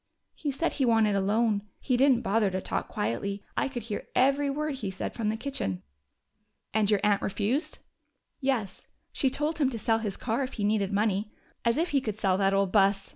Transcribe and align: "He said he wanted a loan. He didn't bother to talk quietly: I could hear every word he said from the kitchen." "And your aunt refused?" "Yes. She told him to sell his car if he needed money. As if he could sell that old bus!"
"He 0.33 0.49
said 0.49 0.73
he 0.73 0.83
wanted 0.85 1.15
a 1.15 1.21
loan. 1.21 1.61
He 1.79 1.95
didn't 1.95 2.23
bother 2.23 2.49
to 2.49 2.59
talk 2.59 2.87
quietly: 2.87 3.43
I 3.55 3.67
could 3.67 3.83
hear 3.83 4.07
every 4.15 4.49
word 4.49 4.77
he 4.77 4.89
said 4.89 5.13
from 5.13 5.29
the 5.29 5.37
kitchen." 5.37 5.83
"And 6.73 6.89
your 6.89 6.99
aunt 7.03 7.21
refused?" 7.21 7.77
"Yes. 8.39 8.87
She 9.11 9.29
told 9.29 9.59
him 9.59 9.69
to 9.69 9.77
sell 9.77 9.99
his 9.99 10.17
car 10.17 10.41
if 10.41 10.53
he 10.53 10.63
needed 10.63 10.91
money. 10.91 11.31
As 11.63 11.77
if 11.77 11.89
he 11.89 12.01
could 12.01 12.17
sell 12.17 12.35
that 12.39 12.51
old 12.51 12.71
bus!" 12.71 13.09